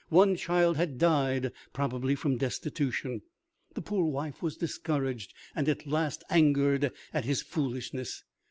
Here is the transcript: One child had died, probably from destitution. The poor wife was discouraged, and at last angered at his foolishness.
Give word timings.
One 0.09 0.35
child 0.35 0.77
had 0.77 0.97
died, 0.97 1.51
probably 1.73 2.15
from 2.15 2.35
destitution. 2.37 3.21
The 3.75 3.83
poor 3.83 4.07
wife 4.07 4.41
was 4.41 4.57
discouraged, 4.57 5.31
and 5.55 5.69
at 5.69 5.85
last 5.85 6.23
angered 6.27 6.91
at 7.13 7.25
his 7.25 7.43
foolishness. 7.43 8.23